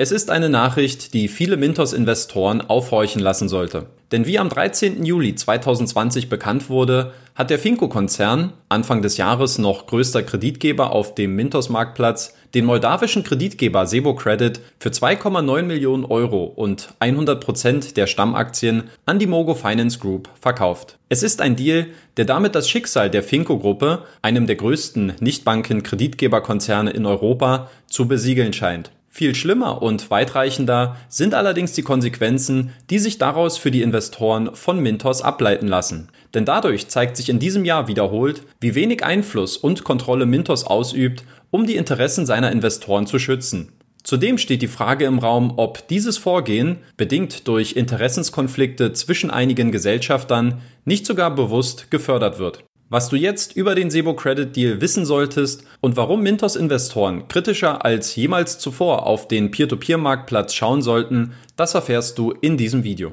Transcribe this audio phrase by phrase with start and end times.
[0.00, 3.86] Es ist eine Nachricht, die viele Mintos-Investoren aufhorchen lassen sollte.
[4.12, 5.04] Denn wie am 13.
[5.04, 11.34] Juli 2020 bekannt wurde, hat der Finco-Konzern, Anfang des Jahres noch größter Kreditgeber auf dem
[11.34, 18.84] Mintos-Marktplatz, den moldawischen Kreditgeber Sebo Credit für 2,9 Millionen Euro und 100 Prozent der Stammaktien
[19.04, 20.96] an die Mogo Finance Group verkauft.
[21.08, 27.04] Es ist ein Deal, der damit das Schicksal der Finco-Gruppe, einem der größten Nichtbanken-Kreditgeberkonzerne in
[27.04, 28.92] Europa, zu besiegeln scheint.
[29.10, 34.80] Viel schlimmer und weitreichender sind allerdings die Konsequenzen, die sich daraus für die Investoren von
[34.80, 36.08] Mintos ableiten lassen.
[36.34, 41.24] Denn dadurch zeigt sich in diesem Jahr wiederholt, wie wenig Einfluss und Kontrolle Mintos ausübt,
[41.50, 43.72] um die Interessen seiner Investoren zu schützen.
[44.04, 50.62] Zudem steht die Frage im Raum, ob dieses Vorgehen, bedingt durch Interessenskonflikte zwischen einigen Gesellschaftern,
[50.84, 52.64] nicht sogar bewusst gefördert wird.
[52.90, 57.84] Was du jetzt über den Sebo Credit Deal wissen solltest und warum Mintos Investoren kritischer
[57.84, 63.12] als jemals zuvor auf den Peer-to-Peer-Marktplatz schauen sollten, das erfährst du in diesem Video.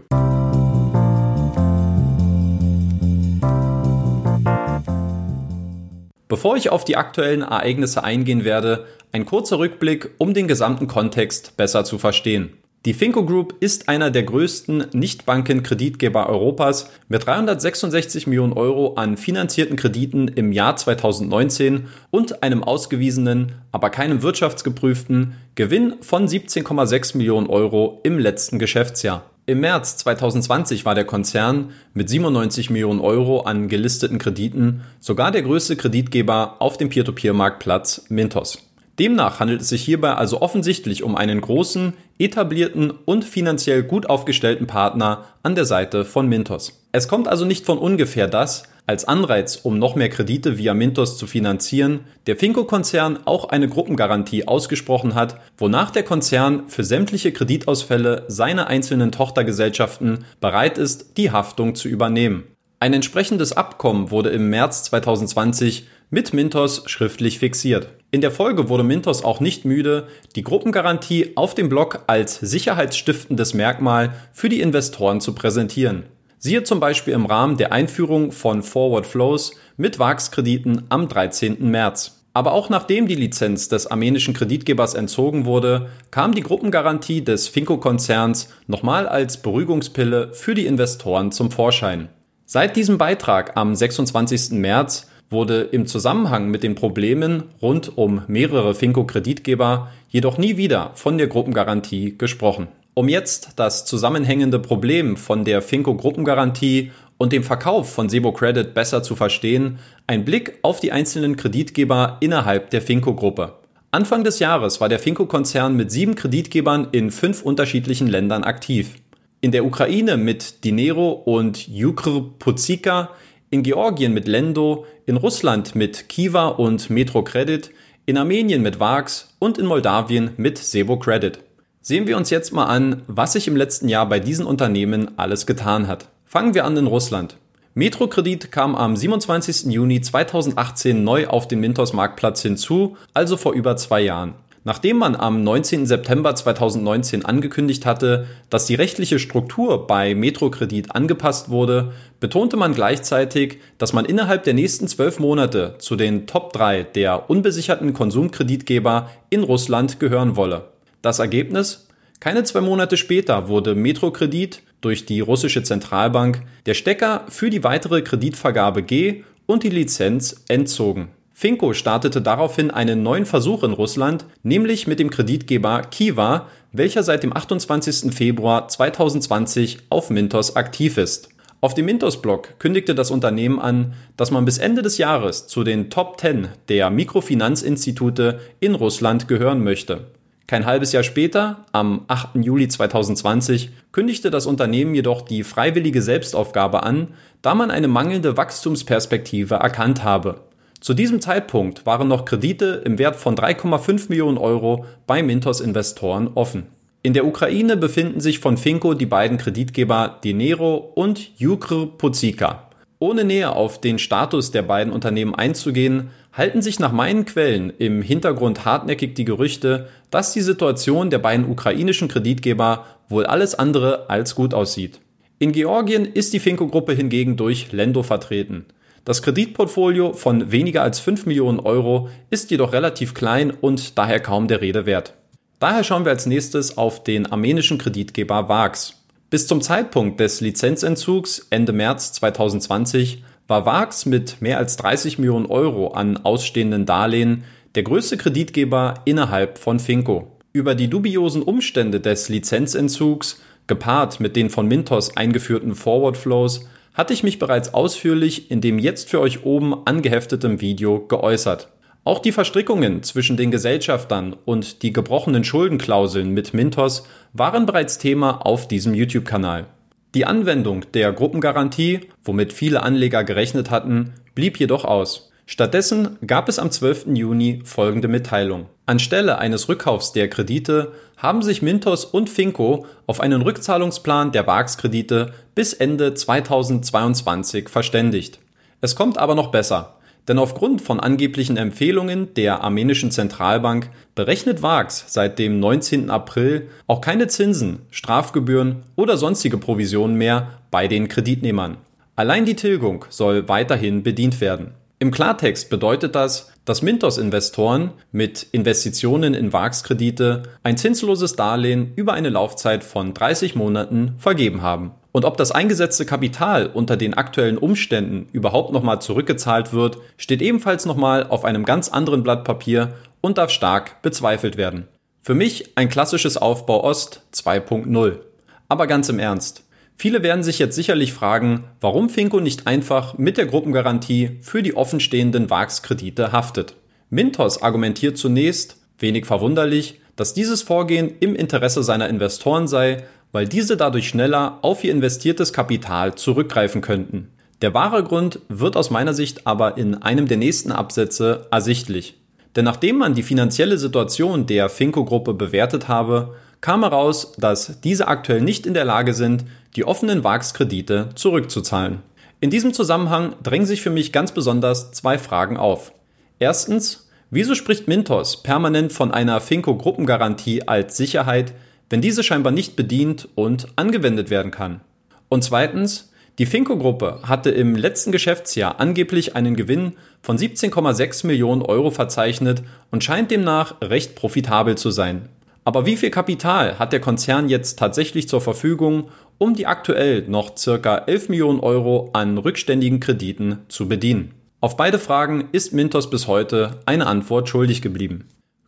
[6.29, 11.57] Bevor ich auf die aktuellen Ereignisse eingehen werde, ein kurzer Rückblick, um den gesamten Kontext
[11.57, 12.53] besser zu verstehen.
[12.85, 19.75] Die Finco Group ist einer der größten Nichtbanken-Kreditgeber Europas mit 366 Millionen Euro an finanzierten
[19.75, 28.01] Krediten im Jahr 2019 und einem ausgewiesenen, aber keinem wirtschaftsgeprüften Gewinn von 17,6 Millionen Euro
[28.03, 29.31] im letzten Geschäftsjahr.
[29.47, 35.41] Im März 2020 war der Konzern mit 97 Millionen Euro an gelisteten Krediten sogar der
[35.41, 38.59] größte Kreditgeber auf dem Peer-to-Peer-Marktplatz Mintos.
[38.99, 44.68] Demnach handelt es sich hierbei also offensichtlich um einen großen, etablierten und finanziell gut aufgestellten
[44.68, 46.82] Partner an der Seite von Mintos.
[46.93, 51.18] Es kommt also nicht von ungefähr, dass, als Anreiz, um noch mehr Kredite via Mintos
[51.18, 58.24] zu finanzieren, der Finco-Konzern auch eine Gruppengarantie ausgesprochen hat, wonach der Konzern für sämtliche Kreditausfälle
[58.30, 62.46] seiner einzelnen Tochtergesellschaften bereit ist, die Haftung zu übernehmen.
[62.80, 67.90] Ein entsprechendes Abkommen wurde im März 2020 mit Mintos schriftlich fixiert.
[68.12, 73.54] In der Folge wurde Mintos auch nicht müde, die Gruppengarantie auf dem Blog als sicherheitsstiftendes
[73.54, 76.04] Merkmal für die Investoren zu präsentieren.
[76.38, 81.58] Siehe zum Beispiel im Rahmen der Einführung von Forward Flows mit Wachskrediten am 13.
[81.70, 82.24] März.
[82.34, 88.50] Aber auch nachdem die Lizenz des armenischen Kreditgebers entzogen wurde, kam die Gruppengarantie des Finco-Konzerns
[88.68, 92.10] nochmal als Beruhigungspille für die Investoren zum Vorschein.
[92.46, 94.52] Seit diesem Beitrag am 26.
[94.52, 101.18] März wurde im Zusammenhang mit den Problemen rund um mehrere Finco-Kreditgeber jedoch nie wieder von
[101.18, 102.68] der Gruppengarantie gesprochen.
[102.94, 109.03] Um jetzt das zusammenhängende Problem von der Finco-Gruppengarantie und dem Verkauf von Sebo Credit besser
[109.03, 113.56] zu verstehen, ein Blick auf die einzelnen Kreditgeber innerhalb der Finco-Gruppe.
[113.92, 118.96] Anfang des Jahres war der Finco-Konzern mit sieben Kreditgebern in fünf unterschiedlichen Ländern aktiv.
[119.42, 123.12] In der Ukraine mit Dinero und Yukr Puzika,
[123.56, 127.72] in Georgien mit Lendo, in Russland mit Kiva und Metro Credit,
[128.06, 131.40] in Armenien mit Vax und in Moldawien mit Sebo Credit.
[131.82, 135.46] Sehen wir uns jetzt mal an, was sich im letzten Jahr bei diesen Unternehmen alles
[135.46, 136.10] getan hat.
[136.26, 137.38] Fangen wir an in Russland.
[137.76, 139.72] Metro Kredit kam am 27.
[139.72, 144.34] Juni 2018 neu auf den Mintos Marktplatz hinzu, also vor über zwei Jahren.
[144.68, 145.86] Nachdem man am 19.
[145.86, 153.59] September 2019 angekündigt hatte, dass die rechtliche Struktur bei Metrokredit angepasst wurde, betonte man gleichzeitig,
[153.78, 159.44] dass man innerhalb der nächsten zwölf Monate zu den Top 3 der unbesicherten Konsumkreditgeber in
[159.44, 160.70] Russland gehören wolle.
[161.04, 161.88] Das Ergebnis?
[162.20, 168.02] Keine zwei Monate später wurde Metrokredit durch die russische Zentralbank der Stecker für die weitere
[168.02, 171.09] Kreditvergabe G und die Lizenz entzogen.
[171.38, 177.23] Finco startete daraufhin einen neuen Versuch in Russland, nämlich mit dem Kreditgeber Kiva, welcher seit
[177.23, 178.16] dem 28.
[178.16, 181.28] Februar 2020 auf Mintos aktiv ist.
[181.59, 185.90] Auf dem Mintos-Blog kündigte das Unternehmen an, dass man bis Ende des Jahres zu den
[185.90, 190.06] Top 10 der Mikrofinanzinstitute in Russland gehören möchte.
[190.47, 192.35] Kein halbes Jahr später, am 8.
[192.35, 197.10] Juli 2020, kündigte das Unternehmen jedoch die freiwillige Selbstaufgabe an,
[197.42, 200.44] da man eine mangelnde Wachstumsperspektive erkannt habe.
[200.86, 206.68] Zu diesem Zeitpunkt waren noch Kredite im Wert von 3,5 Millionen Euro bei Mintos-Investoren offen.
[207.02, 212.70] In der Ukraine befinden sich von Finco die beiden Kreditgeber Dinero und Yukr Pozika.
[213.00, 218.04] Ohne näher auf den Status der beiden Unternehmen einzugehen, halten sich nach meinen Quellen im
[218.04, 224.36] Hintergrund hartnäckig die Gerüchte, dass die Situation der beiden ukrainischen Kreditgeber wohl alles andere als
[224.36, 225.00] gut aussieht.
[225.40, 228.68] In Georgien ist die Finco-Gruppe hingegen durch Lendo vertreten.
[229.06, 234.48] Das Kreditportfolio von weniger als 5 Millionen Euro ist jedoch relativ klein und daher kaum
[234.48, 235.13] der Rede wert.
[235.60, 239.04] Daher schauen wir als nächstes auf den armenischen Kreditgeber VAX.
[239.30, 245.46] Bis zum Zeitpunkt des Lizenzentzugs Ende März 2020 war VAX mit mehr als 30 Millionen
[245.46, 247.44] Euro an ausstehenden Darlehen
[247.75, 250.31] der größte Kreditgeber innerhalb von Finco.
[250.51, 257.13] Über die dubiosen Umstände des Lizenzentzugs, gepaart mit den von Mintos eingeführten Forward Flows, hatte
[257.13, 261.69] ich mich bereits ausführlich in dem jetzt für euch oben angehefteten Video geäußert.
[262.03, 268.45] Auch die Verstrickungen zwischen den Gesellschaftern und die gebrochenen Schuldenklauseln mit Mintos waren bereits Thema
[268.45, 269.68] auf diesem YouTube-Kanal.
[270.13, 275.31] Die Anwendung der Gruppengarantie, womit viele Anleger gerechnet hatten, blieb jedoch aus.
[275.47, 277.07] Stattdessen gab es am 12.
[277.13, 278.65] Juni folgende Mitteilung.
[278.88, 285.33] Anstelle eines Rückkaufs der Kredite haben sich Mintos und Finco auf einen Rückzahlungsplan der VAX-Kredite
[285.53, 288.39] bis Ende 2022 verständigt.
[288.81, 289.95] Es kommt aber noch besser.
[290.27, 296.09] Denn aufgrund von angeblichen Empfehlungen der armenischen Zentralbank berechnet VAX seit dem 19.
[296.09, 301.77] April auch keine Zinsen, Strafgebühren oder sonstige Provisionen mehr bei den Kreditnehmern.
[302.15, 304.74] Allein die Tilgung soll weiterhin bedient werden.
[305.06, 312.30] Im Klartext bedeutet das, dass Mintos-Investoren mit Investitionen in VAX-Kredite ein zinsloses Darlehen über eine
[312.30, 314.94] Laufzeit von 30 Monaten vergeben haben.
[315.12, 320.88] Und ob das eingesetzte Kapital unter den aktuellen Umständen überhaupt nochmal zurückgezahlt wird, steht ebenfalls
[320.88, 324.88] nochmal auf einem ganz anderen Blatt Papier und darf stark bezweifelt werden.
[325.22, 328.22] Für mich ein klassisches Aufbau Ost 2.0.
[328.69, 329.66] Aber ganz im Ernst.
[329.97, 334.75] Viele werden sich jetzt sicherlich fragen, warum Finco nicht einfach mit der Gruppengarantie für die
[334.75, 336.75] offenstehenden VAX-Kredite haftet.
[337.09, 343.77] Mintos argumentiert zunächst, wenig verwunderlich, dass dieses Vorgehen im Interesse seiner Investoren sei, weil diese
[343.77, 347.30] dadurch schneller auf ihr investiertes Kapital zurückgreifen könnten.
[347.62, 352.18] Der wahre Grund wird aus meiner Sicht aber in einem der nächsten Absätze ersichtlich.
[352.56, 358.41] Denn nachdem man die finanzielle Situation der Finco-Gruppe bewertet habe, kam heraus, dass diese aktuell
[358.41, 359.45] nicht in der Lage sind,
[359.75, 362.00] die offenen VAX-Kredite zurückzuzahlen.
[362.39, 365.94] In diesem Zusammenhang drängen sich für mich ganz besonders zwei Fragen auf.
[366.39, 371.54] Erstens, wieso spricht Mintos permanent von einer Finco-Gruppengarantie als Sicherheit,
[371.89, 374.81] wenn diese scheinbar nicht bedient und angewendet werden kann?
[375.30, 381.92] Und zweitens, die Finco-Gruppe hatte im letzten Geschäftsjahr angeblich einen Gewinn von 17,6 Millionen Euro
[381.92, 382.62] verzeichnet
[382.92, 385.30] und scheint demnach recht profitabel zu sein.
[385.67, 389.09] Aber wie viel Kapital hat der Konzern jetzt tatsächlich zur Verfügung,
[389.39, 394.35] um die aktuell noch circa 11 Millionen Euro an rückständigen Krediten zu bedienen?
[394.62, 398.25] Auf beide Fragen ist Mintos bis heute eine Antwort schuldig geblieben.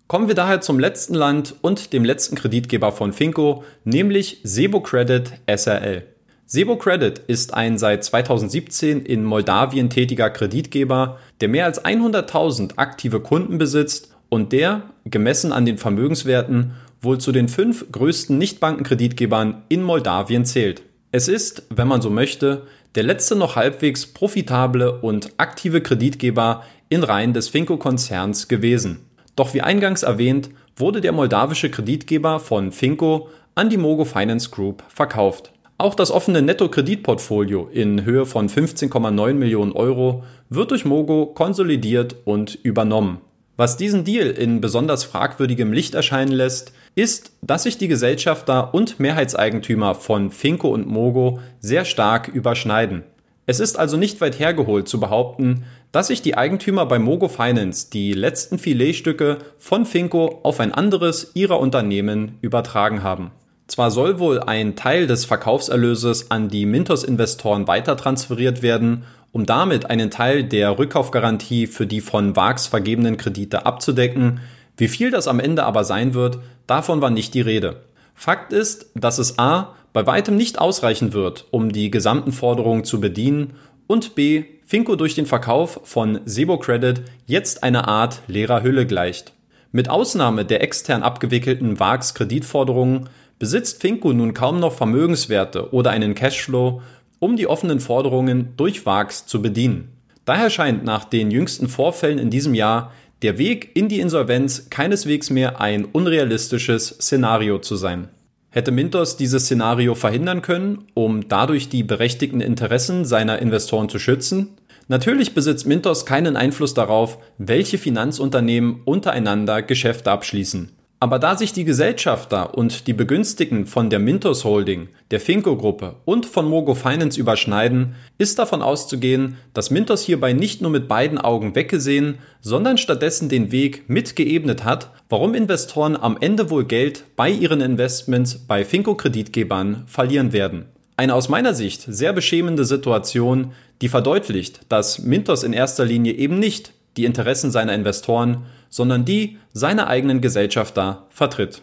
[0.07, 5.31] Kommen wir daher zum letzten Land und dem letzten Kreditgeber von Finco, nämlich Sebo Credit
[5.45, 6.03] SRL.
[6.47, 13.19] Sebo Credit ist ein seit 2017 in Moldawien tätiger Kreditgeber, der mehr als 100.000 aktive
[13.19, 19.83] Kunden besitzt und der, gemessen an den Vermögenswerten, wohl zu den fünf größten Nichtbankenkreditgebern in
[19.83, 20.83] Moldawien zählt.
[21.11, 27.03] Es ist, wenn man so möchte, der letzte noch halbwegs profitable und aktive Kreditgeber in
[27.03, 29.05] Reihen des Finco-Konzerns gewesen.
[29.35, 34.83] Doch wie eingangs erwähnt, wurde der moldawische Kreditgeber von Finco an die Mogo Finance Group
[34.88, 35.51] verkauft.
[35.79, 42.55] Auch das offene Netto-Kreditportfolio in Höhe von 15,9 Millionen Euro wird durch Mogo konsolidiert und
[42.55, 43.21] übernommen.
[43.59, 49.00] Was diesen Deal in besonders fragwürdigem Licht erscheinen lässt, ist, dass sich die Gesellschafter und
[49.00, 53.02] Mehrheitseigentümer von Finco und Mogo sehr stark überschneiden.
[53.47, 57.90] Es ist also nicht weit hergeholt zu behaupten, dass sich die Eigentümer bei Mogo Finance
[57.92, 63.31] die letzten Filetstücke von Finco auf ein anderes ihrer Unternehmen übertragen haben.
[63.68, 69.90] Zwar soll wohl ein Teil des Verkaufserlöses an die Mintos-Investoren weiter transferiert werden um damit
[69.90, 74.40] einen Teil der Rückkaufgarantie für die von VAX vergebenen Kredite abzudecken.
[74.78, 77.81] Wie viel das am Ende aber sein wird, davon war nicht die Rede.
[78.16, 79.76] Fakt ist, dass es a.
[79.94, 83.54] bei weitem nicht ausreichen wird, um die gesamten Forderungen zu bedienen
[83.86, 84.45] und b.
[84.66, 89.33] Finco durch den Verkauf von Sebo Credit jetzt eine Art leerer Hülle gleicht.
[89.71, 93.07] Mit Ausnahme der extern abgewickelten VAX Kreditforderungen
[93.39, 96.81] besitzt Finco nun kaum noch Vermögenswerte oder einen Cashflow,
[97.19, 99.89] um die offenen Forderungen durch VAX zu bedienen.
[100.25, 102.91] Daher scheint nach den jüngsten Vorfällen in diesem Jahr
[103.21, 108.09] der Weg in die Insolvenz keineswegs mehr ein unrealistisches Szenario zu sein.
[108.49, 114.57] Hätte Mintos dieses Szenario verhindern können, um dadurch die berechtigten Interessen seiner Investoren zu schützen?
[114.87, 120.71] Natürlich besitzt Mintos keinen Einfluss darauf, welche Finanzunternehmen untereinander Geschäfte abschließen.
[120.99, 126.25] Aber da sich die Gesellschafter und die Begünstigten von der Mintos Holding, der Finco-Gruppe und
[126.25, 131.54] von Mogo Finance überschneiden, ist davon auszugehen, dass Mintos hierbei nicht nur mit beiden Augen
[131.54, 137.61] weggesehen, sondern stattdessen den Weg mitgeebnet hat, warum Investoren am Ende wohl Geld bei ihren
[137.61, 140.66] Investments bei Finco-Kreditgebern verlieren werden.
[140.95, 143.51] Eine aus meiner Sicht sehr beschämende Situation,
[143.83, 149.37] die verdeutlicht, dass Mintos in erster Linie eben nicht die Interessen seiner Investoren, sondern die
[149.54, 151.61] seiner eigenen Gesellschafter vertritt.